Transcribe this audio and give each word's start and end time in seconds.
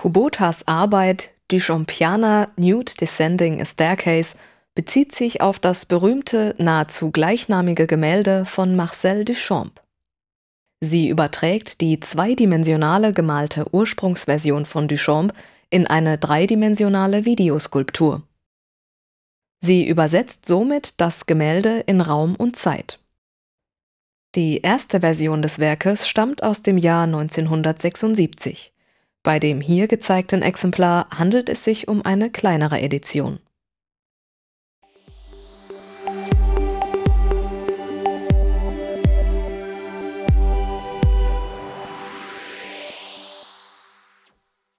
Kubotas 0.00 0.66
Arbeit 0.66 1.28
Duchampiana 1.48 2.46
Nude 2.56 2.94
Descending 2.98 3.60
a 3.60 3.66
Staircase 3.66 4.34
bezieht 4.74 5.14
sich 5.14 5.42
auf 5.42 5.58
das 5.58 5.84
berühmte, 5.84 6.54
nahezu 6.56 7.10
gleichnamige 7.10 7.86
Gemälde 7.86 8.46
von 8.46 8.76
Marcel 8.76 9.26
Duchamp. 9.26 9.82
Sie 10.80 11.08
überträgt 11.10 11.82
die 11.82 12.00
zweidimensionale 12.00 13.12
gemalte 13.12 13.66
Ursprungsversion 13.72 14.64
von 14.64 14.88
Duchamp 14.88 15.34
in 15.68 15.86
eine 15.86 16.16
dreidimensionale 16.16 17.26
Videoskulptur. 17.26 18.22
Sie 19.60 19.86
übersetzt 19.86 20.46
somit 20.46 21.00
das 21.00 21.26
Gemälde 21.26 21.80
in 21.86 22.00
Raum 22.00 22.34
und 22.34 22.56
Zeit. 22.56 22.98
Die 24.34 24.60
erste 24.62 25.00
Version 25.00 25.42
des 25.42 25.58
Werkes 25.58 26.08
stammt 26.08 26.42
aus 26.42 26.62
dem 26.62 26.78
Jahr 26.78 27.04
1976. 27.04 28.72
Bei 29.22 29.38
dem 29.38 29.60
hier 29.60 29.86
gezeigten 29.86 30.42
Exemplar 30.42 31.08
handelt 31.10 31.48
es 31.48 31.64
sich 31.64 31.88
um 31.88 32.04
eine 32.04 32.30
kleinere 32.30 32.80
Edition 32.80 33.40